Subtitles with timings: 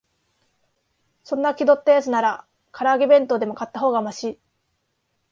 [1.23, 4.39] そんな気取ったやつなら、から揚げ弁当でも買ったほうがマシ